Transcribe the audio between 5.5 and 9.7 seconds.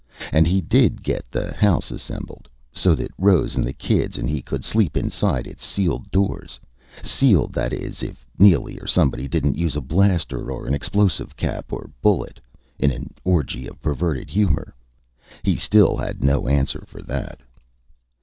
sealed doors. Sealed, that is, if Neely or somebody didn't